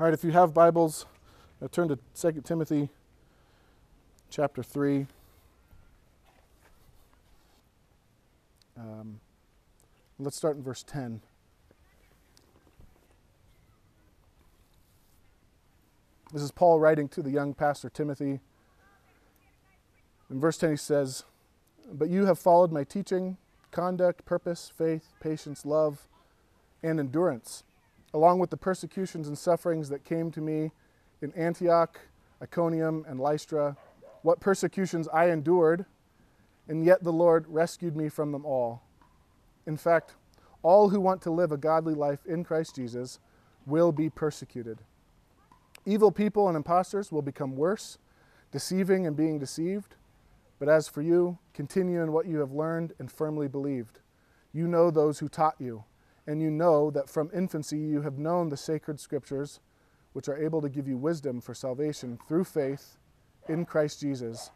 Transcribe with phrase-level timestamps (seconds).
[0.00, 1.04] All right, if you have Bibles,
[1.60, 2.88] uh, turn to 2 Timothy
[4.30, 5.06] chapter 3.
[8.78, 9.20] Um,
[10.18, 11.20] let's start in verse 10.
[16.32, 18.40] This is Paul writing to the young pastor Timothy.
[20.30, 21.24] In verse 10, he says,
[21.92, 23.36] But you have followed my teaching,
[23.70, 26.08] conduct, purpose, faith, patience, love,
[26.82, 27.64] and endurance
[28.12, 30.70] along with the persecutions and sufferings that came to me
[31.22, 32.00] in Antioch,
[32.42, 33.76] Iconium, and Lystra,
[34.22, 35.84] what persecutions I endured,
[36.68, 38.82] and yet the Lord rescued me from them all.
[39.66, 40.14] In fact,
[40.62, 43.18] all who want to live a godly life in Christ Jesus
[43.66, 44.80] will be persecuted.
[45.86, 47.98] Evil people and impostors will become worse,
[48.52, 49.94] deceiving and being deceived.
[50.58, 54.00] But as for you, continue in what you have learned and firmly believed.
[54.52, 55.84] You know those who taught you
[56.30, 59.58] and you know that from infancy you have known the sacred scriptures,
[60.12, 62.98] which are able to give you wisdom for salvation through faith
[63.48, 64.52] in Christ Jesus.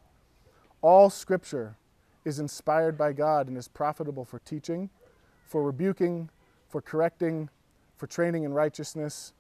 [0.83, 1.77] All scripture
[2.25, 4.89] is inspired by God and is profitable for teaching,
[5.47, 6.31] for rebuking,
[6.69, 7.51] for correcting,
[7.97, 9.33] for training in righteousness,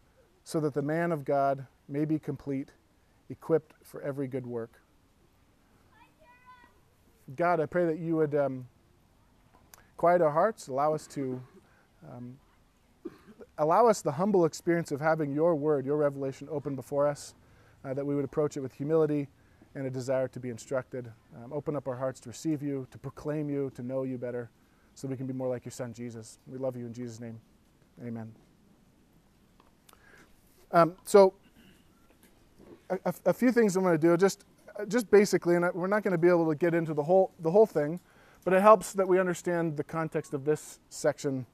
[0.42, 2.70] so that the man of God may be complete,
[3.30, 4.80] equipped for every good work.
[7.36, 8.66] God, I pray that you would um,
[9.96, 11.40] quiet our hearts, allow us to
[12.12, 12.36] um,
[13.58, 17.34] allow us the humble experience of having your word, your revelation open before us,
[17.84, 19.28] uh, that we would approach it with humility
[19.74, 21.10] and a desire to be instructed.
[21.36, 24.50] Um, open up our hearts to receive you, to proclaim you, to know you better,
[24.94, 26.38] so we can be more like your son, Jesus.
[26.46, 27.40] We love you in Jesus' name.
[28.04, 28.32] Amen.
[30.72, 31.34] Um, so,
[32.90, 34.44] a, a, few things I'm going to do, just,
[34.88, 37.50] just basically, and we're not going to be able to get into the whole, the
[37.50, 38.00] whole thing,
[38.44, 41.46] but it helps that we understand the context of this section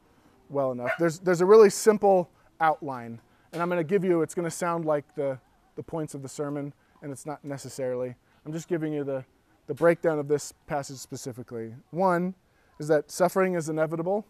[0.51, 0.93] well enough.
[0.99, 2.29] There's, there's a really simple
[2.61, 3.21] outline,
[3.53, 5.39] and I'm going to give you, it's going to sound like the,
[5.77, 8.15] the points of the sermon, and it's not necessarily.
[8.45, 9.25] I'm just giving you the,
[9.67, 11.75] the breakdown of this passage specifically.
[11.91, 12.35] One
[12.79, 14.27] is that suffering is inevitable,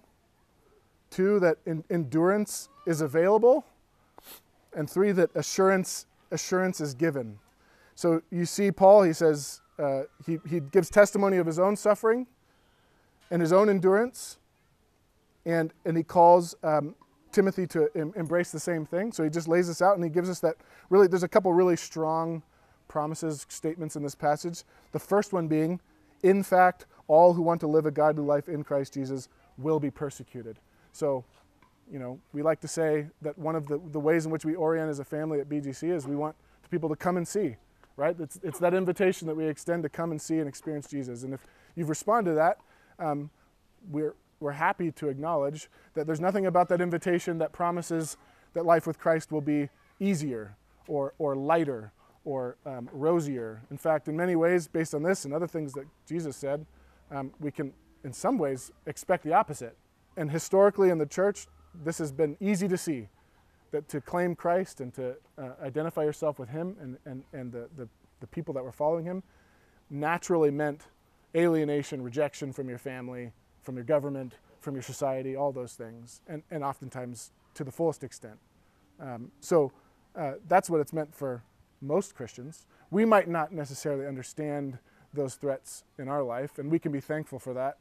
[1.10, 3.64] two, that in, endurance is available,
[4.76, 7.38] and three, that assurance, assurance is given.
[7.94, 12.26] So you see, Paul, he says, uh, he, he gives testimony of his own suffering
[13.30, 14.38] and his own endurance
[15.46, 16.94] and, and he calls um,
[17.32, 19.12] Timothy to em- embrace the same thing.
[19.12, 20.56] So he just lays this out and he gives us that
[20.88, 22.42] really, there's a couple really strong
[22.88, 24.64] promises, statements in this passage.
[24.92, 25.80] The first one being,
[26.22, 29.28] in fact, all who want to live a godly life in Christ Jesus
[29.58, 30.58] will be persecuted.
[30.92, 31.24] So,
[31.90, 34.54] you know, we like to say that one of the, the ways in which we
[34.54, 36.36] orient as a family at BGC is we want
[36.70, 37.56] people to come and see,
[37.96, 38.16] right?
[38.18, 41.24] It's, it's that invitation that we extend to come and see and experience Jesus.
[41.24, 42.58] And if you've responded to that,
[42.98, 43.30] um,
[43.90, 48.16] we're, we're happy to acknowledge that there's nothing about that invitation that promises
[48.54, 49.68] that life with Christ will be
[50.00, 50.56] easier
[50.88, 51.92] or, or lighter
[52.24, 53.62] or um, rosier.
[53.70, 56.66] In fact, in many ways, based on this and other things that Jesus said,
[57.10, 57.72] um, we can,
[58.04, 59.76] in some ways, expect the opposite.
[60.16, 61.46] And historically in the church,
[61.84, 63.08] this has been easy to see
[63.70, 67.68] that to claim Christ and to uh, identify yourself with Him and, and, and the,
[67.76, 67.88] the,
[68.20, 69.22] the people that were following Him
[69.88, 70.86] naturally meant
[71.34, 76.42] alienation, rejection from your family, from your government, from your society, all those things, and,
[76.50, 78.38] and oftentimes to the fullest extent.
[79.00, 79.72] Um, so
[80.16, 81.42] uh, that's what it's meant for
[81.80, 82.66] most Christians.
[82.90, 84.78] We might not necessarily understand
[85.14, 87.78] those threats in our life, and we can be thankful for that.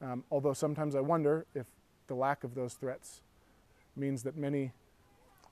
[0.00, 1.66] Um, although sometimes I wonder if
[2.08, 3.20] the lack of those threats
[3.94, 4.72] means that many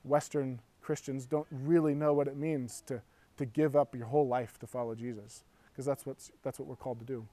[0.03, 3.01] Western Christians don't really know what it means to,
[3.37, 6.99] to give up your whole life to follow Jesus, because that's, that's what we're called
[6.99, 7.25] to do.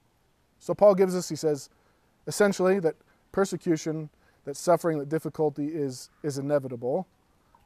[0.59, 1.69] So Paul gives us, he says,
[2.29, 2.95] essentially that
[3.31, 4.09] persecution,
[4.45, 7.07] that suffering, that difficulty is, is inevitable.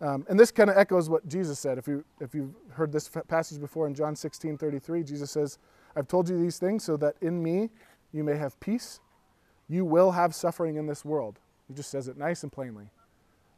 [0.02, 1.78] Um, and this kind of echoes what Jesus said.
[1.78, 5.60] If, you, if you've heard this passage before in John 16 33, Jesus says,
[5.96, 7.70] I've told you these things so that in me
[8.14, 9.02] you may have peace.
[9.68, 11.40] You will have suffering in this world.
[11.68, 12.90] He just says it nice and plainly.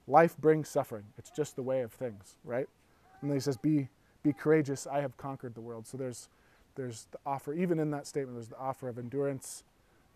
[0.07, 1.05] Life brings suffering.
[1.17, 2.67] It's just the way of things, right?
[3.21, 3.89] And then he says, Be,
[4.23, 4.87] be courageous.
[4.87, 5.87] I have conquered the world.
[5.87, 6.29] So there's,
[6.75, 9.63] there's the offer, even in that statement, there's the offer of endurance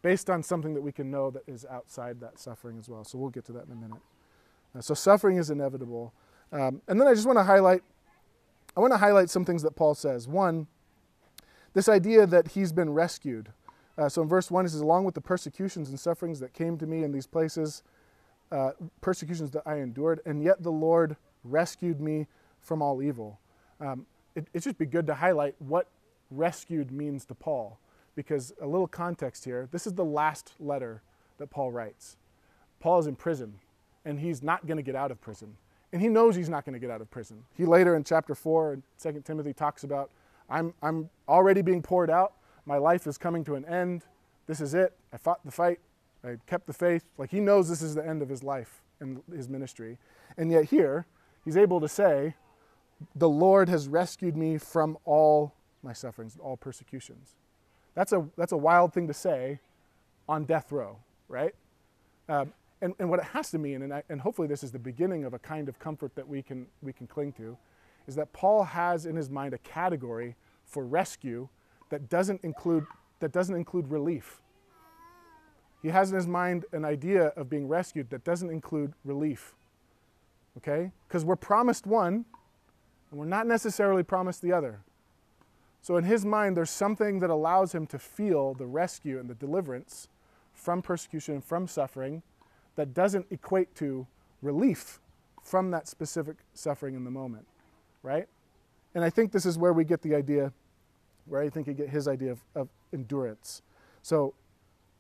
[0.02, 3.04] based on something that we can know that is outside that suffering as well.
[3.04, 4.02] So we'll get to that in a minute.
[4.76, 6.14] Uh, so suffering is inevitable.
[6.52, 7.84] Um, and then I just want to highlight
[8.78, 10.28] I want to highlight some things that Paul says.
[10.28, 10.68] One,
[11.74, 13.50] this idea that he's been rescued.
[13.98, 16.78] Uh, so in verse 1, he says, Along with the persecutions and sufferings that came
[16.78, 17.84] to me in these places,
[18.52, 22.28] uh, persecutions that I endured, and yet the Lord rescued me
[22.62, 23.40] from all evil.
[23.80, 24.06] Um,
[24.36, 25.88] it, it should be good to highlight what
[26.32, 27.80] rescued means to Paul
[28.20, 31.02] because a little context here this is the last letter
[31.38, 32.18] that Paul writes.
[32.82, 33.54] Paul is in prison,
[34.04, 35.56] and he's not going to get out of prison.
[35.94, 37.46] And he knows he's not going to get out of prison.
[37.56, 40.12] He later in chapter 4 in 2 Timothy talks about,
[40.50, 42.34] I'm, I'm already being poured out.
[42.66, 44.04] My life is coming to an end.
[44.48, 44.98] This is it.
[45.14, 45.80] I fought the fight.
[46.22, 47.06] I kept the faith.
[47.18, 49.98] Like he knows this is the end of his life and his ministry.
[50.38, 51.06] And yet here,
[51.46, 52.36] he's able to say,
[53.16, 57.36] The Lord has rescued me from all my sufferings, all persecutions.
[58.00, 59.60] That's a, that's a wild thing to say
[60.30, 61.54] on death row, right?
[62.30, 64.80] Um, and, and what it has to mean, and, I, and hopefully this is the
[64.80, 67.58] beginning of a kind of comfort that we can, we can cling to,
[68.08, 71.50] is that Paul has in his mind a category for rescue
[71.90, 72.86] that doesn't include,
[73.20, 74.42] that doesn't include relief.
[75.82, 79.56] He has in his mind an idea of being rescued that doesn't include relief.
[80.56, 80.94] Okay?
[81.10, 82.24] Because we're promised one,
[83.12, 84.80] and we're not necessarily promised the other.
[85.82, 89.36] So in his mind, there's something that allows him to feel the rescue and the
[89.36, 90.08] deliverance
[90.54, 92.22] from persecution and from suffering
[92.76, 94.06] that doesn't equate to
[94.42, 95.00] relief
[95.44, 97.46] from that specific suffering in the moment,
[98.04, 98.28] right?
[98.94, 100.52] And I think this is where we get the idea,
[101.26, 103.62] where I think he get his idea of, of endurance.
[104.02, 104.34] So,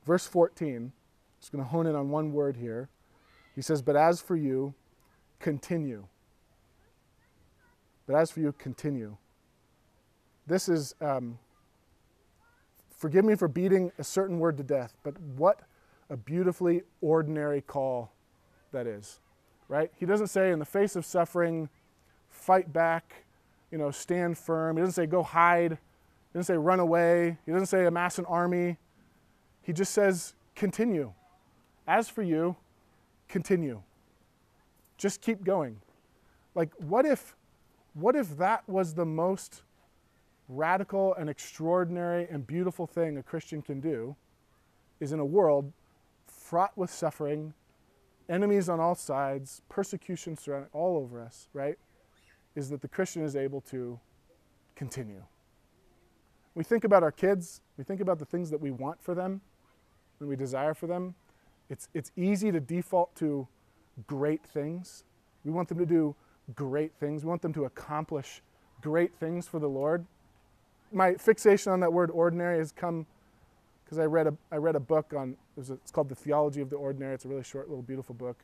[0.05, 0.91] verse 14,
[1.39, 2.89] just going to hone in on one word here.
[3.55, 4.73] He says, But as for you,
[5.39, 6.05] continue.
[8.07, 9.17] But as for you, continue.
[10.49, 11.37] This is, um,
[12.97, 15.61] forgive me for beating a certain word to death, but what
[16.09, 18.11] a beautifully ordinary call
[18.71, 19.19] that is,
[19.67, 19.91] right?
[19.99, 21.69] He doesn't say, in the face of suffering,
[22.31, 23.25] fight back,
[23.69, 24.75] you know, stand firm.
[24.75, 25.73] He doesn't say, go hide.
[25.73, 27.37] He doesn't say, run away.
[27.45, 28.77] He doesn't say, amass an army.
[29.61, 31.13] He just says, continue.
[31.87, 32.55] As for you,
[33.27, 33.83] continue.
[34.97, 35.79] Just keep going.
[36.55, 37.35] Like, what if,
[37.93, 39.61] what if that was the most
[40.49, 44.15] radical and extraordinary and beautiful thing a Christian can do?
[44.99, 45.71] Is in a world
[46.27, 47.53] fraught with suffering,
[48.27, 51.77] enemies on all sides, persecution surrounding all over us, right?
[52.55, 53.99] Is that the Christian is able to
[54.75, 55.23] continue.
[56.55, 59.41] We think about our kids, we think about the things that we want for them
[60.19, 61.15] and we desire for them.
[61.69, 63.47] It's, it's easy to default to
[64.07, 65.03] great things.
[65.45, 66.15] We want them to do
[66.55, 67.23] great things.
[67.23, 68.41] We want them to accomplish
[68.81, 70.05] great things for the Lord.
[70.91, 73.05] My fixation on that word ordinary has come
[73.83, 76.61] because I read a I read a book on it a, it's called The Theology
[76.61, 77.15] of the Ordinary.
[77.15, 78.37] It's a really short, little, beautiful book,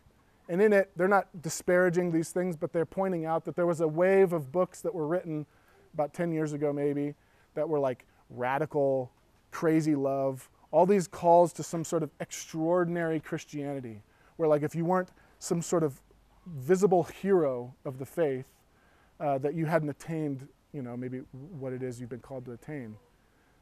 [0.49, 3.81] and in it they're not disparaging these things, but they're pointing out that there was
[3.81, 5.45] a wave of books that were written
[5.93, 7.15] about 10 years ago, maybe,
[7.53, 9.11] that were like radical,
[9.51, 14.01] crazy love, all these calls to some sort of extraordinary Christianity,
[14.35, 15.09] where like if you weren't
[15.39, 16.01] some sort of
[16.45, 18.47] visible hero of the faith,
[19.19, 22.51] uh, that you hadn't attained, you know, maybe what it is you've been called to
[22.51, 22.97] attain.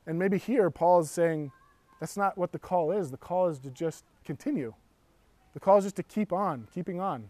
[0.07, 1.51] And maybe here Paul is saying,
[1.99, 3.11] that's not what the call is.
[3.11, 4.73] The call is to just continue.
[5.53, 7.29] The call is just to keep on, keeping on.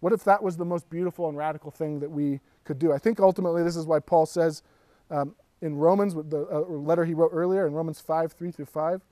[0.00, 2.92] What if that was the most beautiful and radical thing that we could do?
[2.92, 4.62] I think ultimately this is why Paul says
[5.10, 9.02] um, in Romans, the uh, letter he wrote earlier, in Romans 5 3 through 5,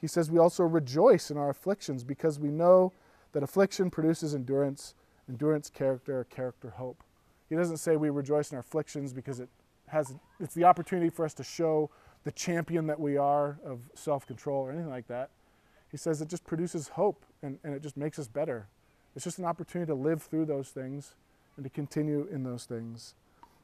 [0.00, 2.92] he says, We also rejoice in our afflictions because we know
[3.32, 4.94] that affliction produces endurance,
[5.28, 7.02] endurance, character, character, hope.
[7.52, 9.50] He doesn't say we rejoice in our afflictions because it
[9.88, 11.90] has, it's the opportunity for us to show
[12.24, 15.28] the champion that we are of self control or anything like that.
[15.90, 18.68] He says it just produces hope and, and it just makes us better.
[19.14, 21.14] It's just an opportunity to live through those things
[21.58, 23.12] and to continue in those things.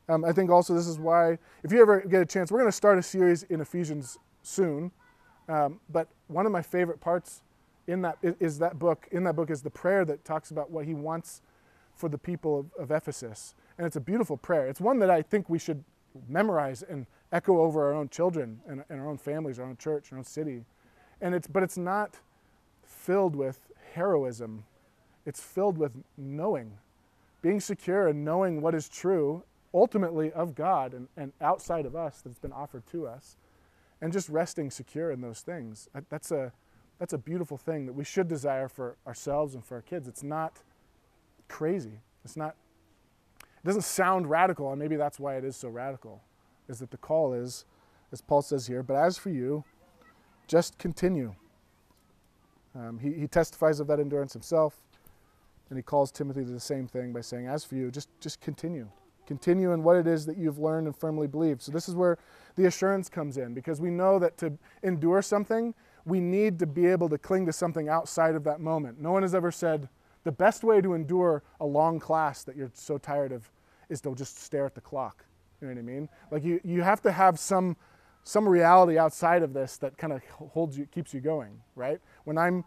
[0.07, 2.71] Um, I think also this is why, if you ever get a chance, we're going
[2.71, 4.91] to start a series in Ephesians soon.
[5.49, 7.41] Um, but one of my favorite parts
[7.87, 9.09] in that is, that book.
[9.13, 11.41] In that book is the prayer that talks about what he wants
[11.97, 14.67] for the people of, of Ephesus, and it's a beautiful prayer.
[14.67, 15.85] It's one that I think we should
[16.29, 20.11] memorize and echo over our own children and, and, our own families, our own church,
[20.13, 20.65] our own city.
[21.21, 22.17] And it's, but it's not
[22.85, 23.61] filled with
[23.93, 24.65] heroism.
[25.27, 26.73] It's filled with knowing,
[27.43, 29.45] being secure and knowing what is true,
[29.75, 33.37] ultimately of God and, and outside of us that's been offered to us,
[34.01, 35.89] and just resting secure in those things.
[36.09, 36.53] That's a,
[36.99, 40.09] that's a beautiful thing that we should desire for ourselves and for our kids.
[40.09, 40.63] It's not
[41.49, 42.01] crazy.
[42.25, 42.55] It's not,
[43.63, 46.23] it doesn't sound radical, and maybe that's why it is so radical
[46.69, 47.65] is that the call is,
[48.13, 49.65] as Paul says here, but as for you,
[50.47, 51.35] just continue.
[52.75, 54.77] Um, he, he testifies of that endurance himself,
[55.71, 58.41] and he calls Timothy to the same thing by saying, As for you, just, just
[58.41, 58.89] continue.
[59.27, 61.61] Continue in what it is that you've learned and firmly believed.
[61.61, 62.17] So, this is where
[62.57, 65.75] the assurance comes in because we know that to endure something,
[66.07, 69.01] we need to be able to cling to something outside of that moment.
[69.01, 69.89] No one has ever said,
[70.29, 73.51] the best way to endure a long class that you're so tired of
[73.89, 75.25] is to just stare at the clock.
[75.59, 76.07] You know what I mean?
[76.31, 77.79] Like you, you have to have some
[78.25, 81.99] some reality outside of this that kind of holds you keeps you going, right?
[82.25, 82.63] When I'm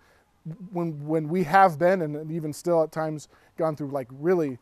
[0.72, 3.28] when, when we have been, and even still at times,
[3.60, 4.58] gone through like really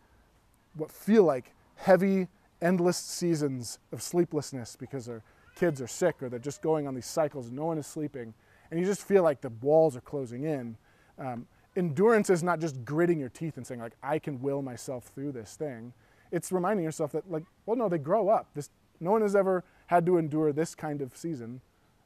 [0.73, 2.27] what feel like heavy,
[2.61, 5.23] endless seasons of sleeplessness because their
[5.55, 8.33] kids are sick or they're just going on these cycles and no one is sleeping,
[8.69, 10.75] and you just feel like the walls are closing in.
[11.17, 11.47] Um,
[11.79, 15.31] endurance is not just gritting your teeth and saying like I can will myself through
[15.31, 15.93] this thing.
[16.31, 18.47] It's reminding yourself that like, well, no, they grow up.
[18.53, 18.69] This
[18.99, 21.61] no one has ever had to endure this kind of season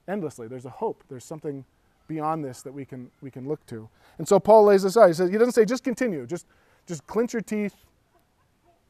[0.07, 0.47] endlessly.
[0.47, 1.03] There's a hope.
[1.09, 1.65] There's something
[2.07, 3.89] beyond this that we can we can look to.
[4.19, 5.07] And so Paul lays this out.
[5.07, 6.45] He says he doesn't say just continue, just
[6.85, 7.75] just clench your teeth,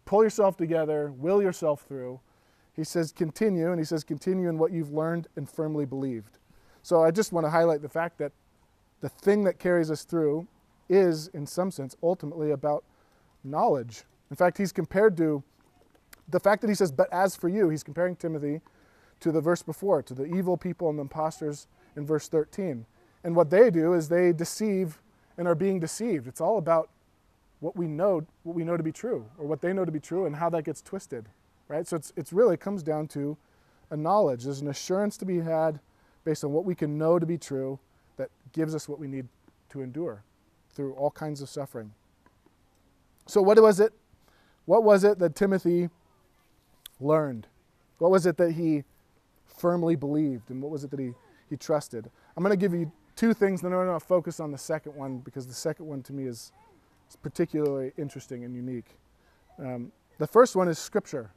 [0.06, 2.20] pull yourself together, will yourself through.
[2.76, 6.40] He says continue, and he says continue in what you've learned and firmly believed.
[6.82, 8.34] So I just want to highlight the fact that
[9.00, 10.48] the thing that carries us through
[10.90, 12.84] is, in some sense, ultimately about
[13.44, 14.04] knowledge.
[14.30, 15.44] In fact, he's compared to
[16.30, 18.62] the fact that he says, But as for you, he's comparing Timothy
[19.20, 22.86] to the verse before, to the evil people and the impostors in verse 13.
[23.24, 25.00] And what they do is they deceive
[25.38, 26.28] and are being deceived.
[26.28, 26.90] It's all about
[27.60, 30.00] what we know, what we know to be true, or what they know to be
[30.00, 31.30] true, and how that gets twisted,
[31.70, 31.88] right?
[31.88, 33.38] So it's, it's really it comes down to
[33.90, 34.44] a knowledge.
[34.44, 35.80] There's an assurance to be had
[36.26, 37.80] based on what we can know to be true
[38.18, 39.28] that gives us what we need
[39.70, 40.24] to endure
[40.74, 41.94] through all kinds of suffering.
[43.28, 43.94] So what was it?
[44.66, 45.90] What was it that Timothy
[47.00, 47.48] learned?
[48.00, 48.84] What was it that he
[49.46, 51.14] firmly believed, and what was it that he,
[51.50, 52.10] he trusted?
[52.36, 54.96] I'm going to give you two things, then I'm going to focus on the second
[54.96, 56.52] one because the second one to me is,
[57.10, 58.98] is particularly interesting and unique.
[59.60, 61.32] Um, the first one is Scripture.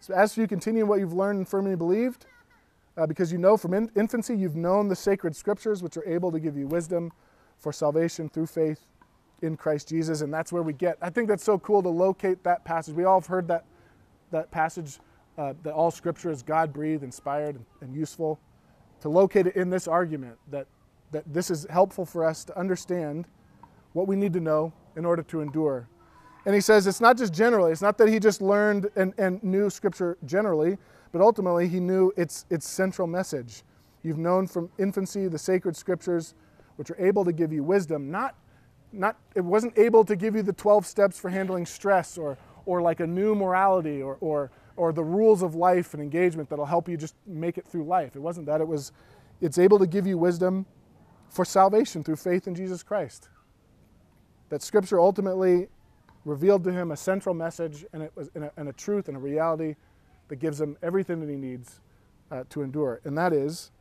[0.00, 2.26] So, as you, continue what you've learned and firmly believed,
[2.96, 6.32] uh, because you know from in- infancy you've known the sacred Scriptures, which are able
[6.32, 7.12] to give you wisdom
[7.58, 8.86] for salvation through faith
[9.42, 10.20] in Christ Jesus.
[10.20, 10.98] And that's where we get.
[11.00, 12.94] I think that's so cool to locate that passage.
[12.94, 13.64] We all have heard that,
[14.30, 14.98] that passage
[15.36, 18.40] uh, that all Scripture is God breathed, inspired, and, and useful
[19.00, 20.66] to locate it in this argument that,
[21.12, 23.26] that this is helpful for us to understand
[23.92, 25.88] what we need to know in order to endure.
[26.44, 29.42] And he says it's not just generally, it's not that he just learned and, and
[29.44, 30.78] knew Scripture generally,
[31.12, 33.62] but ultimately he knew its, its central message.
[34.02, 36.34] You've known from infancy the sacred Scriptures,
[36.78, 38.34] which are able to give you wisdom, not,
[38.92, 42.80] not it wasn't able to give you the 12 steps for handling stress or, or
[42.80, 46.88] like a new morality or, or or the rules of life and engagement that'll help
[46.88, 48.14] you just make it through life.
[48.14, 48.60] It wasn't that.
[48.60, 48.92] It was,
[49.40, 50.64] it's able to give you wisdom
[51.28, 53.28] for salvation through faith in Jesus Christ.
[54.50, 55.66] That Scripture ultimately
[56.24, 59.16] revealed to him a central message and, it was, and, a, and a truth and
[59.16, 59.74] a reality
[60.28, 61.80] that gives him everything that he needs
[62.30, 63.00] uh, to endure.
[63.04, 63.72] And that is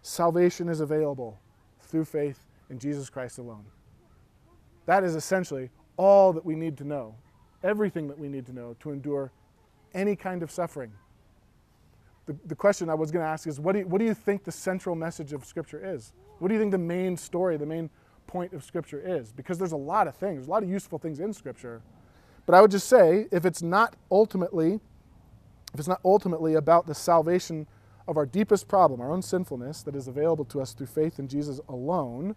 [0.00, 1.38] salvation is available
[1.82, 3.64] through faith in Jesus Christ alone.
[4.86, 7.14] That is essentially all that we need to know,
[7.62, 9.32] everything that we need to know to endure
[9.94, 10.92] any kind of suffering.
[12.26, 14.14] The, the question I was going to ask is what do, you, what do you
[14.14, 16.12] think the central message of Scripture is?
[16.38, 17.88] What do you think the main story, the main
[18.26, 19.32] point of Scripture is?
[19.32, 21.82] Because there's a lot of things, there's a lot of useful things in Scripture.
[22.44, 24.80] But I would just say if it's not ultimately,
[25.72, 27.66] if it's not ultimately about the salvation
[28.08, 31.26] of our deepest problem, our own sinfulness that is available to us through faith in
[31.26, 32.36] Jesus alone,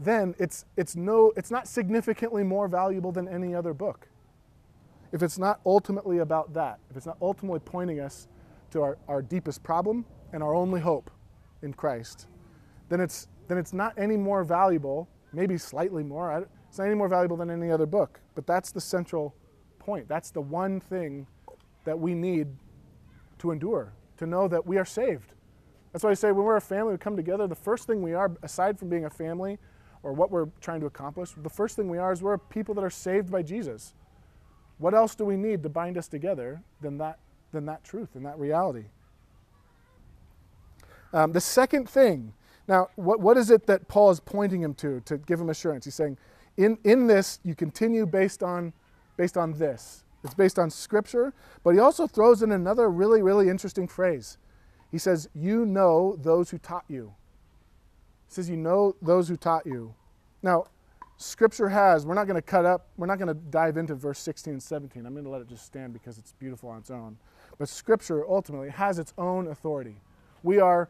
[0.00, 4.08] then it's, it's, no, it's not significantly more valuable than any other book
[5.12, 8.28] if it's not ultimately about that, if it's not ultimately pointing us
[8.70, 11.10] to our, our deepest problem and our only hope
[11.62, 12.28] in Christ,
[12.88, 17.08] then it's, then it's not any more valuable, maybe slightly more, it's not any more
[17.08, 18.20] valuable than any other book.
[18.34, 19.34] But that's the central
[19.78, 20.08] point.
[20.08, 21.26] That's the one thing
[21.84, 22.48] that we need
[23.38, 25.32] to endure, to know that we are saved.
[25.92, 28.14] That's why I say when we're a family, we come together, the first thing we
[28.14, 29.58] are, aside from being a family
[30.02, 32.84] or what we're trying to accomplish, the first thing we are is we're people that
[32.84, 33.94] are saved by Jesus.
[34.78, 37.18] What else do we need to bind us together than that,
[37.52, 38.84] than that truth and that reality?
[41.12, 42.32] Um, the second thing,
[42.68, 45.84] now, what, what is it that Paul is pointing him to to give him assurance?
[45.84, 46.16] He's saying,
[46.56, 48.72] in, in this, you continue based on,
[49.16, 50.04] based on this.
[50.22, 51.32] It's based on Scripture,
[51.64, 54.36] but he also throws in another really, really interesting phrase.
[54.90, 57.14] He says, You know those who taught you.
[58.30, 59.92] Says, You know those who taught you.
[60.42, 60.66] Now,
[61.16, 64.18] Scripture has, we're not going to cut up, we're not going to dive into verse
[64.20, 65.04] 16 and 17.
[65.04, 67.18] I'm going to let it just stand because it's beautiful on its own.
[67.58, 69.96] But Scripture ultimately has its own authority.
[70.42, 70.88] We are,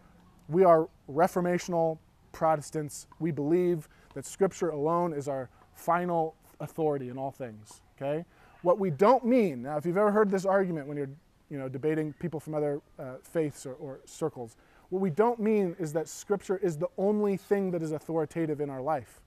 [0.48, 1.98] we are reformational
[2.30, 3.08] Protestants.
[3.18, 7.80] We believe that Scripture alone is our final authority in all things.
[8.00, 8.24] Okay?
[8.62, 11.10] What we don't mean, now, if you've ever heard this argument when you're
[11.50, 14.56] you know, debating people from other uh, faiths or, or circles,
[14.90, 18.68] what we don't mean is that Scripture is the only thing that is authoritative in
[18.68, 19.20] our life.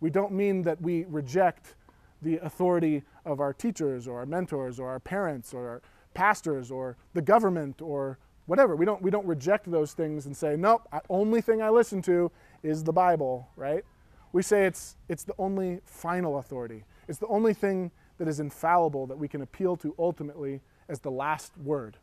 [0.00, 1.74] We don't mean that we reject
[2.22, 5.82] the authority of our teachers or our mentors or our parents or our
[6.14, 8.74] pastors or the government or whatever.
[8.74, 12.02] We don't, we don't reject those things and say, nope, the only thing I listen
[12.02, 12.32] to
[12.62, 13.84] is the Bible, right?
[14.32, 16.84] We say it's, it's the only final authority.
[17.06, 21.10] It's the only thing that is infallible that we can appeal to ultimately as the
[21.10, 21.96] last word.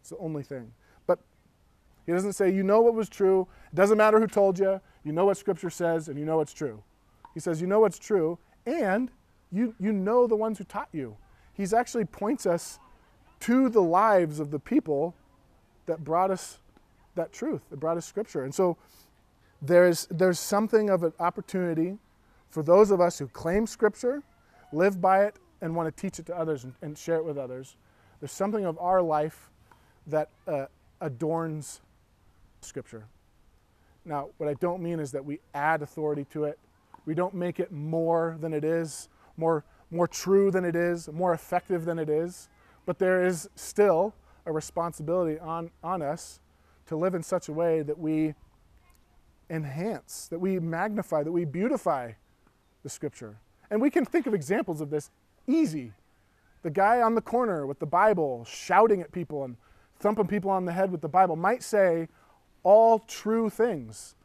[0.00, 0.72] It's the only thing.
[2.06, 3.48] He doesn't say, you know what was true.
[3.72, 4.80] It doesn't matter who told you.
[5.04, 6.82] You know what Scripture says, and you know it's true.
[7.34, 9.10] He says, you know what's true, and
[9.52, 11.16] you, you know the ones who taught you.
[11.52, 12.78] He's actually points us
[13.40, 15.14] to the lives of the people
[15.86, 16.58] that brought us
[17.14, 18.44] that truth, that brought us Scripture.
[18.44, 18.76] And so
[19.62, 21.98] there's, there's something of an opportunity
[22.48, 24.22] for those of us who claim Scripture,
[24.72, 27.38] live by it, and want to teach it to others and, and share it with
[27.38, 27.76] others.
[28.20, 29.50] There's something of our life
[30.06, 30.66] that uh,
[31.00, 31.80] adorns
[32.66, 33.06] Scripture.
[34.04, 36.58] Now, what I don't mean is that we add authority to it.
[37.06, 41.32] We don't make it more than it is, more, more true than it is, more
[41.32, 42.48] effective than it is.
[42.84, 46.40] But there is still a responsibility on, on us
[46.86, 48.34] to live in such a way that we
[49.50, 52.12] enhance, that we magnify, that we beautify
[52.82, 53.38] the Scripture.
[53.70, 55.10] And we can think of examples of this
[55.48, 55.92] easy.
[56.62, 59.56] The guy on the corner with the Bible shouting at people and
[59.98, 62.08] thumping people on the head with the Bible might say
[62.66, 64.16] all true things,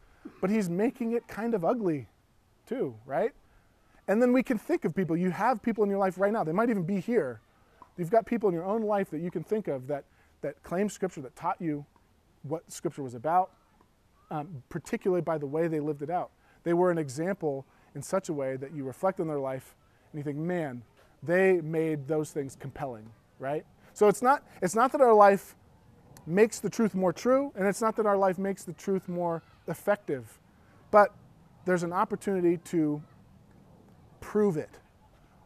[0.41, 2.07] but he's making it kind of ugly
[2.65, 3.33] too, right?
[4.07, 5.15] And then we can think of people.
[5.15, 7.39] You have people in your life right now, they might even be here.
[7.97, 10.05] You've got people in your own life that you can think of that,
[10.41, 11.85] that claim Scripture, that taught you
[12.41, 13.51] what Scripture was about,
[14.31, 16.31] um, particularly by the way they lived it out.
[16.63, 19.75] They were an example in such a way that you reflect on their life
[20.11, 20.81] and you think, man,
[21.21, 23.07] they made those things compelling,
[23.37, 23.65] right?
[23.93, 25.55] So it's not, it's not that our life
[26.25, 29.41] makes the truth more true, and it's not that our life makes the truth more
[29.67, 30.39] effective,
[30.91, 31.13] but
[31.65, 33.01] there's an opportunity to
[34.19, 34.69] prove it.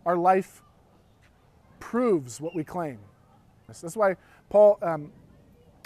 [0.05, 0.61] Our life
[1.79, 2.99] proves what we claim.
[3.67, 4.15] That's why
[4.49, 5.11] Paul, um,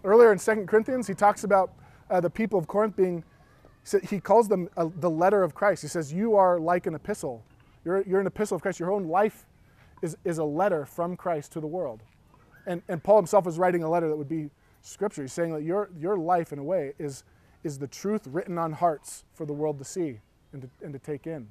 [0.03, 1.71] earlier in 2 Corinthians, he talks about
[2.09, 3.23] uh, the people of Corinth being,
[4.09, 5.81] he calls them a, the letter of Christ.
[5.81, 7.43] He says, You are like an epistle.
[7.85, 8.79] You're, you're an epistle of Christ.
[8.79, 9.45] Your own life
[10.01, 12.01] is, is a letter from Christ to the world.
[12.65, 14.49] And, and Paul himself is writing a letter that would be
[14.81, 15.21] scripture.
[15.21, 17.23] He's saying that your, your life, in a way, is,
[17.63, 20.19] is the truth written on hearts for the world to see
[20.53, 21.47] and to, and to take in.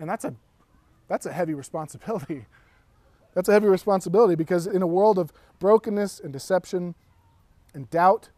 [0.00, 0.34] And that's a,
[1.08, 2.46] that's a heavy responsibility.
[3.34, 6.94] That's a heavy responsibility because in a world of brokenness and deception
[7.74, 8.30] and doubt,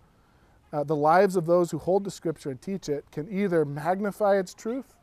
[0.72, 4.38] uh, the lives of those who hold the scripture and teach it can either magnify
[4.38, 4.96] its truth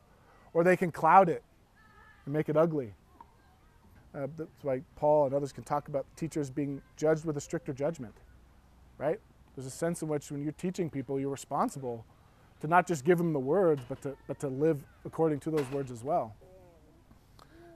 [0.52, 1.42] or they can cloud it
[2.26, 2.92] and make it ugly.
[4.14, 7.72] Uh, that's why Paul and others can talk about teachers being judged with a stricter
[7.72, 8.14] judgment,
[8.98, 9.20] right?
[9.54, 12.04] There's a sense in which when you're teaching people, you're responsible
[12.60, 15.70] to not just give them the words, but to, but to live according to those
[15.70, 16.34] words as well.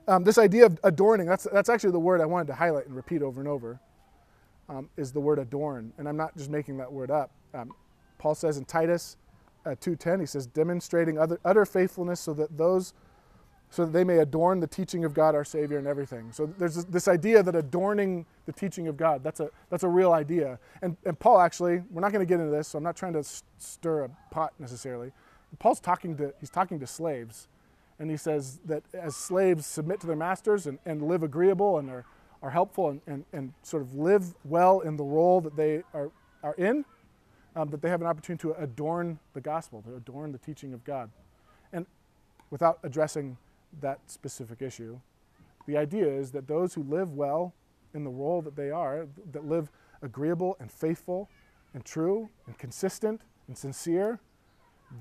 [0.07, 2.95] Um, this idea of adorning, that's, that's actually the word I wanted to highlight and
[2.95, 3.79] repeat over and over,
[4.69, 5.93] um, is the word adorn.
[5.97, 7.31] And I'm not just making that word up.
[7.53, 7.73] Um,
[8.17, 9.17] Paul says in Titus
[9.65, 12.93] uh, 2.10, he says, demonstrating other, utter faithfulness so that those
[13.71, 16.31] so that they may adorn the teaching of God our Savior and everything.
[16.33, 20.11] So there's this, idea that adorning the teaching of God, that's a, that's a real
[20.11, 20.59] idea.
[20.81, 23.13] And, and Paul actually, we're not going to get into this, so I'm not trying
[23.13, 23.23] to
[23.57, 25.13] stir a pot necessarily.
[25.57, 27.47] Paul's talking to, he's talking to slaves.
[27.97, 31.89] And he says that as slaves submit to their masters and, and live agreeable and
[31.89, 32.05] are,
[32.41, 36.11] are helpful and, and, and sort of live well in the role that they are,
[36.43, 36.83] are in,
[37.55, 40.83] um, that they have an opportunity to adorn the gospel, to adorn the teaching of
[40.83, 41.09] God.
[41.71, 41.85] And
[42.49, 43.37] without addressing
[43.79, 44.99] that specific issue.
[45.67, 47.53] The idea is that those who live well
[47.93, 49.69] in the role that they are, that live
[50.01, 51.29] agreeable and faithful
[51.73, 54.19] and true and consistent and sincere,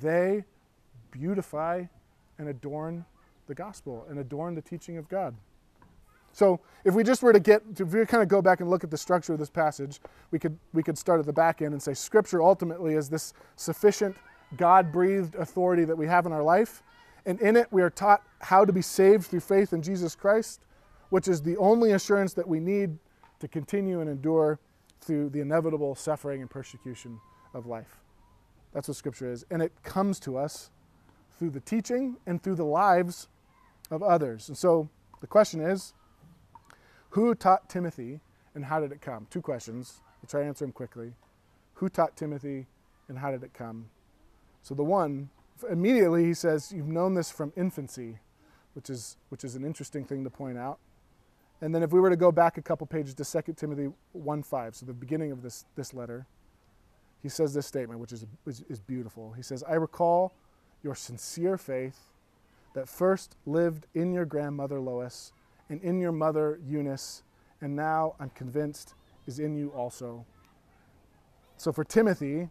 [0.01, 0.45] they
[1.11, 1.85] beautify
[2.39, 3.05] and adorn
[3.47, 5.35] the gospel and adorn the teaching of God.
[6.33, 8.91] So if we just were to get, we kind of go back and look at
[8.91, 11.83] the structure of this passage, we could, we could start at the back end and
[11.83, 14.17] say Scripture ultimately is this sufficient
[14.57, 16.83] God breathed authority that we have in our life
[17.27, 20.61] and in it, we are taught how to be saved through faith in Jesus Christ,
[21.11, 22.99] which is the only assurance that we need
[23.41, 24.59] to continue and endure
[25.01, 27.19] through the inevitable suffering and persecution
[27.55, 27.99] of life.
[28.73, 29.45] That's what Scripture is.
[29.51, 30.71] And it comes to us
[31.39, 33.29] through the teaching and through the lives
[33.91, 34.49] of others.
[34.49, 34.89] And so
[35.21, 35.95] the question is
[37.11, 38.21] who taught Timothy
[38.55, 39.27] and how did it come?
[39.31, 40.01] Two questions.
[40.23, 41.13] I'll try to answer them quickly.
[41.75, 42.67] Who taught Timothy
[43.09, 43.87] and how did it come?
[44.63, 45.31] So the one
[45.65, 48.19] immediately he says, You've known this from infancy,
[48.75, 50.79] which is, which is an interesting thing to point out.
[51.61, 54.75] And then if we were to go back a couple pages to 2 Timothy 1.5,
[54.75, 56.27] so the beginning of this, this letter,
[57.23, 59.33] he says this statement, which is, is, is beautiful.
[59.33, 60.33] He says, I recall
[60.83, 61.99] your sincere faith
[62.75, 65.33] that first lived in your grandmother Lois
[65.69, 67.23] and in your mother Eunice,
[67.61, 68.95] and now I'm convinced
[69.27, 70.25] is in you also.
[71.57, 72.49] So for Timothy,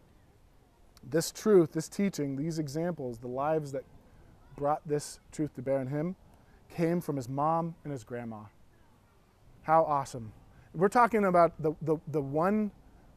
[1.08, 3.84] this truth, this teaching, these examples, the lives that
[4.56, 6.16] brought this truth to bear in him,
[6.74, 8.42] came from his mom and his grandma.
[9.62, 10.32] How awesome.
[10.74, 12.70] We're talking about the, the, the one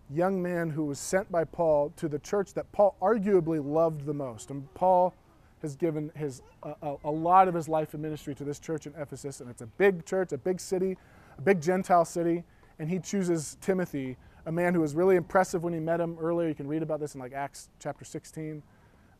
[0.09, 4.13] young man who was sent by Paul to the church that Paul arguably loved the
[4.13, 4.49] most.
[4.49, 5.13] And Paul
[5.61, 8.93] has given his, a, a lot of his life and ministry to this church in
[8.97, 10.97] Ephesus, and it's a big church, a big city,
[11.37, 12.43] a big Gentile city,
[12.79, 16.47] and he chooses Timothy, a man who was really impressive when he met him earlier.
[16.47, 18.61] You can read about this in like Acts chapter 16.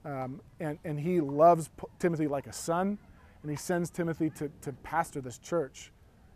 [0.06, 2.98] Um, and, and he loves P- Timothy like a son,
[3.42, 5.92] and he sends Timothy to, to pastor this church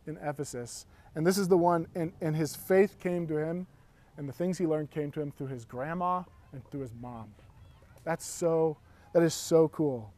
[0.05, 0.85] in Ephesus.
[1.15, 3.67] And this is the one, and, and his faith came to him,
[4.15, 6.23] and the things he learned came to him through his grandma
[6.53, 7.33] and through his mom.
[8.05, 8.77] That's so,
[9.13, 10.13] that is so cool.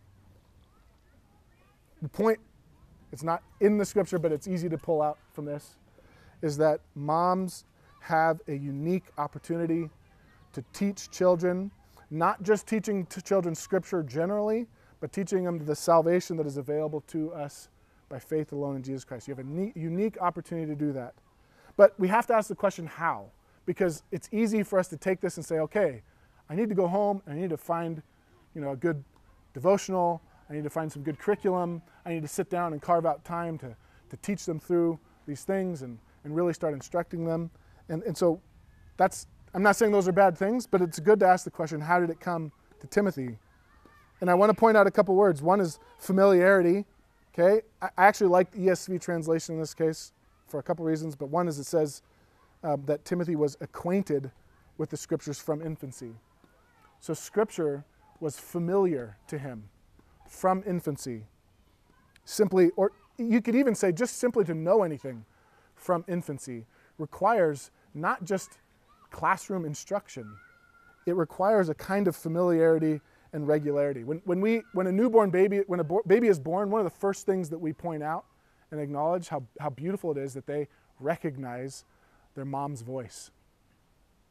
[2.02, 2.40] The point,
[3.12, 5.76] it's not in the scripture, but it's easy to pull out from this,
[6.42, 7.66] is that moms
[8.10, 9.90] have a unique opportunity
[10.52, 11.72] to teach children,
[12.10, 14.66] not just teaching to children scripture generally,
[15.00, 17.70] but teaching them the salvation that is available to us
[18.10, 19.28] by faith alone in Jesus Christ.
[19.28, 21.14] You have a unique opportunity to do that.
[21.78, 23.28] But we have to ask the question how,
[23.66, 26.02] because it's easy for us to take this and say, okay,
[26.50, 28.02] I need to go home and I need to find,
[28.56, 29.04] you know, a good
[29.54, 30.22] devotional.
[30.50, 31.84] I need to find some good curriculum.
[32.06, 33.76] I need to sit down and carve out time to,
[34.10, 37.52] to teach them through these things and, and really start instructing them.
[37.90, 38.42] And, and so
[38.98, 41.82] that's, I'm not saying those are bad things, but it's good to ask the question
[41.82, 43.38] how did it come to Timothy?
[44.22, 45.42] And I want to point out a couple words.
[45.42, 46.86] One is familiarity.
[47.34, 50.12] Okay, I actually like the ESV translation in this case
[50.48, 52.02] for a couple reasons, but one is it says
[52.64, 54.32] um, that Timothy was acquainted
[54.78, 56.12] with the scriptures from infancy.
[57.00, 57.86] So scripture
[58.20, 59.70] was familiar to him
[60.28, 61.24] from infancy.
[62.26, 65.26] Simply, or you could even say just simply to know anything
[65.76, 66.66] from infancy
[66.98, 68.58] requires not just
[69.12, 70.36] classroom instruction,
[71.06, 73.02] it requires a kind of familiarity
[73.34, 74.04] and regularity.
[74.04, 77.00] When, when, we, when a newborn baby, when a baby is born, one of the
[77.00, 78.26] first things that we point out
[78.72, 80.68] and acknowledge how, how beautiful it is that they
[81.00, 81.86] recognize
[82.36, 83.32] their mom's voice,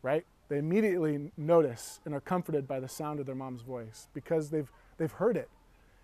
[0.02, 0.24] right?
[0.48, 4.70] They immediately notice and are comforted by the sound of their mom's voice because they've,
[4.96, 5.48] they've heard it.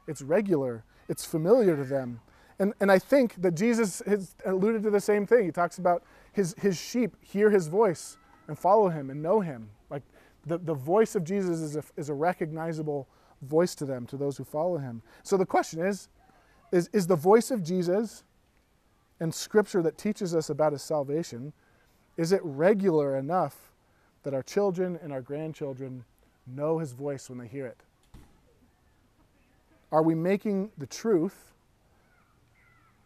[0.07, 2.21] It's regular, it's familiar to them.
[2.59, 5.45] And, and I think that Jesus has alluded to the same thing.
[5.45, 8.17] He talks about his, his sheep hear his voice
[8.49, 9.71] and follow him and know him.
[9.89, 10.03] Like
[10.45, 13.09] the, the voice of Jesus is a, is a recognizable
[13.43, 15.03] voice to them, to those who follow him.
[15.23, 16.09] So the question is,
[16.73, 18.25] is, is the voice of Jesus
[19.21, 21.53] and scripture that teaches us about his salvation,
[22.17, 23.73] is it regular enough
[24.25, 26.05] that our children and our grandchildren
[26.47, 27.79] know his voice when they hear it?
[29.93, 31.53] Are we making the truth,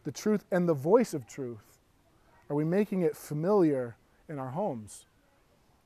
[0.04, 1.77] the truth and the voice of truth,
[2.50, 3.96] are we making it familiar
[4.28, 5.06] in our homes?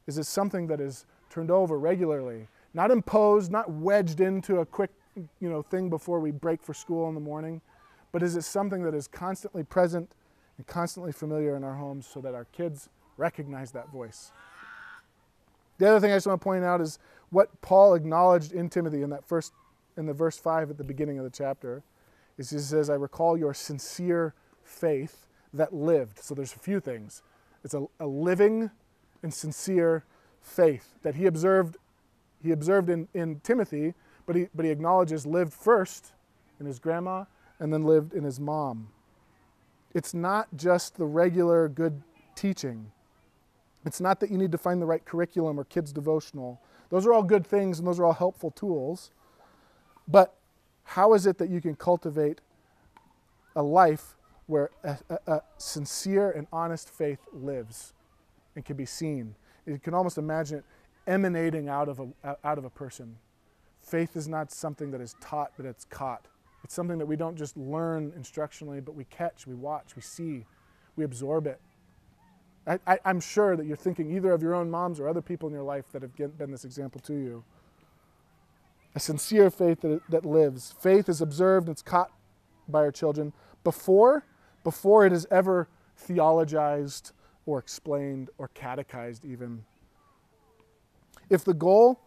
[0.07, 4.90] Is it something that is turned over regularly, not imposed, not wedged into a quick
[5.14, 7.61] you know, thing before we break for school in the morning,
[8.12, 10.11] but is it something that is constantly present
[10.57, 14.33] and constantly familiar in our homes so that our kids recognize that voice?
[15.79, 16.98] The other thing I just want to point out is
[17.31, 19.53] what Paul acknowledged in Timothy in that first
[19.96, 21.83] in the verse 5 at the beginning of the chapter
[22.38, 26.19] is he says, I recall your sincere faith that lived.
[26.19, 27.23] So there's a few things.
[27.65, 28.71] It's a, a living
[29.23, 30.05] and sincere
[30.41, 31.77] faith that he observed
[32.43, 33.95] he observed in, in Timothy,
[34.27, 36.12] but he, but he acknowledges lived first
[36.59, 37.25] in his grandma
[37.61, 38.88] and then lived in his mom.
[39.95, 42.03] It's not just the regular good
[42.35, 42.91] teaching.
[43.85, 46.61] It's not that you need to find the right curriculum or kids' devotional.
[46.91, 49.11] Those are all good things and those are all helpful tools.
[50.09, 50.35] But
[50.85, 52.41] how is it that you can cultivate
[53.55, 57.92] a life where a, a, a sincere and honest faith lives
[58.55, 59.35] and can be seen?
[59.66, 60.64] You can almost imagine it
[61.07, 63.16] emanating out of a, out of a person.
[63.81, 66.26] Faith is not something that is taught, but it's caught.
[66.64, 70.44] It's something that we don't just learn instructionally, but we catch, we watch, we see,
[70.96, 71.61] we absorb it.
[72.64, 75.52] I, am sure that you're thinking either of your own moms or other people in
[75.52, 77.44] your life that have been this example to you.
[78.94, 80.72] A sincere faith that, that lives.
[80.81, 82.12] Faith is observed, it's caught
[82.68, 83.33] by our children
[83.64, 84.24] before,
[84.64, 87.12] before it is ever theologized
[87.46, 89.64] or explained or catechized, even.
[91.29, 92.01] If the goal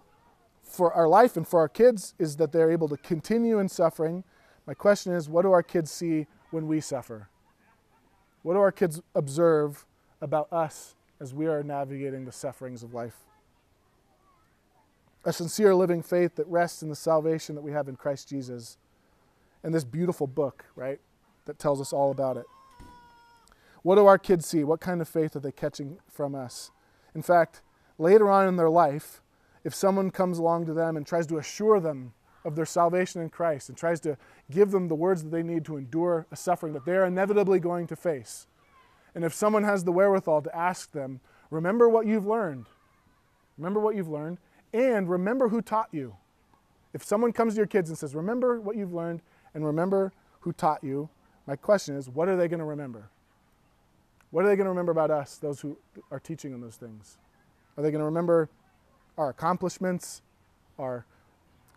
[0.63, 4.24] for our life and for our kids is that they're able to continue in suffering,
[4.65, 7.30] my question is what do our kids see when we suffer?
[8.41, 9.86] What do our kids observe
[10.22, 13.15] about us as we are navigating the sufferings of life?
[15.24, 18.78] A sincere living faith that rests in the salvation that we have in Christ Jesus
[19.63, 21.00] and this beautiful book, right,
[21.46, 22.46] that tells us all about it.
[23.82, 24.64] What do our kids see?
[24.64, 26.72] What kind of faith are they catching from us?
[27.14, 27.62] In fact,
[27.98, 29.22] later on in their life,
[29.64, 33.30] if someone comes along to them and tries to assure them of their salvation in
[33.30, 34.18] Christ and tries to
[34.52, 37.88] give them the words that they need to endure a suffering that they're inevitably going
[37.88, 38.48] to face.
[39.16, 42.68] And if someone has the wherewithal to ask them, remember what you've learned,
[43.58, 44.38] remember what you've learned,
[44.74, 46.16] and remember who taught you.
[46.94, 49.22] If someone comes to your kids and says, remember what you've learned
[49.54, 51.10] and remember who taught you,
[51.48, 53.10] my question is, what are they going to remember?
[54.32, 55.78] What are they going to remember about us, those who
[56.12, 57.18] are teaching them those things?
[57.78, 58.50] Are they going to remember
[59.18, 60.22] our accomplishments,
[60.80, 61.06] our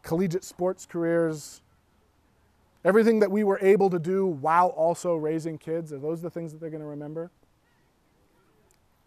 [0.02, 1.60] collegiate sports careers,
[2.84, 5.92] everything that we were able to do while also raising kids?
[5.92, 7.30] Are those the things that they're going to remember?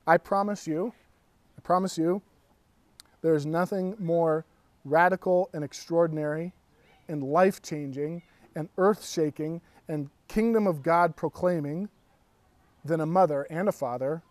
[0.06, 0.94] I promise you,
[1.58, 2.22] I promise you,
[3.22, 4.46] there's nothing more
[4.84, 6.54] radical and extraordinary
[7.08, 8.24] and life changing
[8.56, 11.90] and earth shaking and kingdom of God proclaiming
[12.84, 14.24] than a mother and a father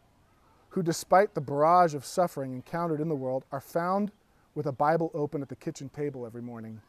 [0.70, 4.12] who, despite the barrage of suffering encountered in the world, are found
[4.54, 6.80] with a Bible open at the kitchen table every morning,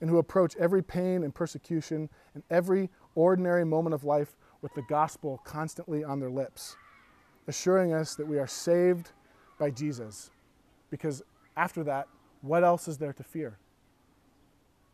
[0.00, 4.82] and who approach every pain and persecution and every ordinary moment of life with the
[4.88, 6.76] gospel constantly on their lips,
[7.48, 9.12] assuring us that we are saved
[9.58, 10.30] by Jesus.
[10.90, 11.22] Because
[11.56, 12.08] after that,
[12.42, 13.58] what else is there to fear?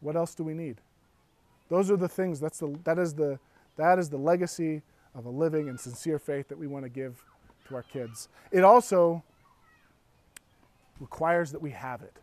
[0.00, 0.80] What else do we need?
[1.72, 3.38] Those are the things, that's the, that, is the,
[3.78, 4.82] that is the legacy
[5.14, 7.24] of a living and sincere faith that we want to give
[7.66, 8.28] to our kids.
[8.50, 9.22] It also
[11.00, 12.18] requires that we have it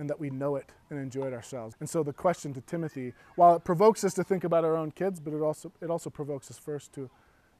[0.00, 1.76] and that we know it and enjoy it ourselves.
[1.78, 4.90] And so the question to Timothy, while it provokes us to think about our own
[4.90, 7.08] kids, but it also it also provokes us first to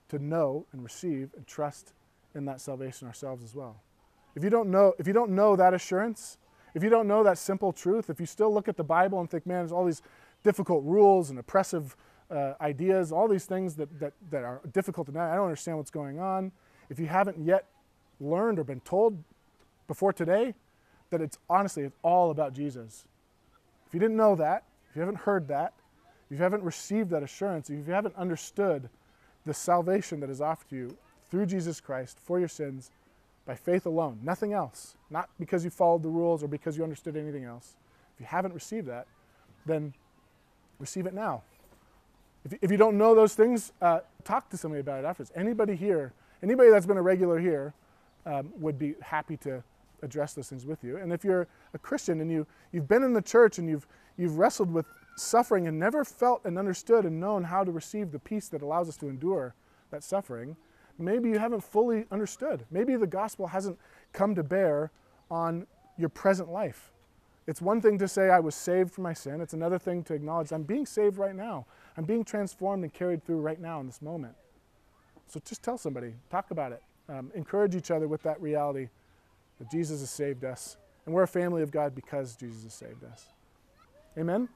[0.08, 1.92] to know and receive and trust
[2.34, 3.80] in that salvation ourselves as well.
[4.34, 6.38] If you don't know if you don't know that assurance,
[6.74, 9.30] if you don't know that simple truth, if you still look at the Bible and
[9.30, 10.02] think, man, there's all these
[10.42, 11.96] difficult rules and oppressive
[12.30, 15.76] uh, ideas, all these things that, that, that are difficult to know, I don't understand
[15.76, 16.52] what's going on.
[16.88, 17.66] If you haven't yet
[18.20, 19.22] learned or been told
[19.86, 20.54] before today
[21.10, 23.06] that it's honestly it's all about Jesus.
[23.86, 25.74] If you didn't know that, if you haven't heard that,
[26.30, 28.88] if you haven't received that assurance, if you haven't understood
[29.44, 30.96] the salvation that is offered to you
[31.30, 32.90] through Jesus Christ for your sins
[33.44, 37.16] by faith alone, nothing else, not because you followed the rules or because you understood
[37.16, 37.74] anything else.
[38.14, 39.06] If you haven't received that,
[39.66, 39.92] then
[40.78, 41.42] receive it now.
[42.44, 45.32] If, if you don't know those things, uh, talk to somebody about it afterwards.
[45.34, 47.74] Anybody here, anybody that's been a regular here,
[48.26, 49.62] um, would be happy to
[50.02, 50.96] address those things with you.
[50.96, 54.38] And if you're a Christian and you, you've been in the church and you've, you've
[54.38, 58.48] wrestled with suffering and never felt and understood and known how to receive the peace
[58.48, 59.54] that allows us to endure
[59.90, 60.56] that suffering,
[60.98, 62.64] maybe you haven't fully understood.
[62.70, 63.78] Maybe the gospel hasn't
[64.12, 64.90] come to bear
[65.30, 66.91] on your present life.
[67.46, 69.40] It's one thing to say, I was saved from my sin.
[69.40, 71.66] It's another thing to acknowledge, I'm being saved right now.
[71.96, 74.34] I'm being transformed and carried through right now in this moment.
[75.26, 78.88] So just tell somebody, talk about it, um, encourage each other with that reality
[79.58, 80.76] that Jesus has saved us.
[81.04, 83.26] And we're a family of God because Jesus has saved us.
[84.16, 84.48] Amen?